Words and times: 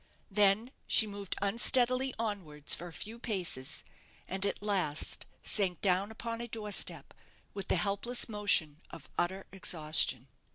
Then 0.31 0.71
she 0.87 1.05
moved 1.05 1.35
unsteadily 1.43 2.11
onwards 2.17 2.73
for 2.73 2.87
a 2.87 2.91
few 2.91 3.19
paces, 3.19 3.83
and 4.27 4.43
at 4.47 4.63
last 4.63 5.27
sank 5.43 5.79
down 5.79 6.09
upon 6.09 6.41
a 6.41 6.47
door 6.47 6.71
step, 6.71 7.13
with 7.53 7.67
the 7.67 7.75
helpless 7.75 8.27
motion 8.27 8.81
of 8.89 9.07
utter 9.19 9.45
exhaustion. 9.51 10.27